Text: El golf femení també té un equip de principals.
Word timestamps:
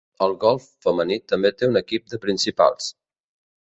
El 0.27 0.31
golf 0.43 0.65
femení 0.85 1.19
també 1.33 1.53
té 1.59 1.71
un 1.71 1.83
equip 1.85 2.11
de 2.17 2.25
principals. 2.29 2.93